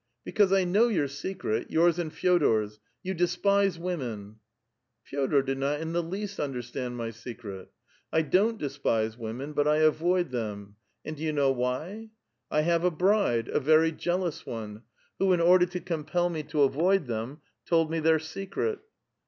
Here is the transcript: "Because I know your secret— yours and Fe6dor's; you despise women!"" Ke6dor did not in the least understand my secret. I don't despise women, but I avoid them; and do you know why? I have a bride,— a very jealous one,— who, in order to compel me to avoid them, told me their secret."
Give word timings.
"Because 0.25 0.51
I 0.51 0.63
know 0.63 0.87
your 0.87 1.07
secret— 1.07 1.69
yours 1.69 1.99
and 1.99 2.11
Fe6dor's; 2.11 2.79
you 3.03 3.13
despise 3.13 3.77
women!"" 3.77 4.37
Ke6dor 5.13 5.45
did 5.45 5.59
not 5.59 5.79
in 5.79 5.93
the 5.93 6.01
least 6.01 6.39
understand 6.39 6.97
my 6.97 7.11
secret. 7.11 7.69
I 8.11 8.23
don't 8.23 8.57
despise 8.57 9.15
women, 9.15 9.53
but 9.53 9.67
I 9.67 9.75
avoid 9.77 10.31
them; 10.31 10.75
and 11.05 11.15
do 11.17 11.21
you 11.21 11.31
know 11.31 11.51
why? 11.51 12.09
I 12.49 12.61
have 12.61 12.83
a 12.83 12.89
bride,— 12.89 13.47
a 13.53 13.59
very 13.59 13.91
jealous 13.91 14.43
one,— 14.43 14.81
who, 15.19 15.33
in 15.33 15.39
order 15.39 15.67
to 15.67 15.79
compel 15.79 16.31
me 16.31 16.41
to 16.45 16.63
avoid 16.63 17.05
them, 17.05 17.41
told 17.67 17.91
me 17.91 17.99
their 17.99 18.17
secret." 18.17 18.79